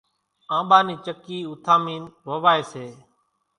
[0.57, 2.85] آنٻا نِي چڪِي اُوٿامينَ ووائيَ سي۔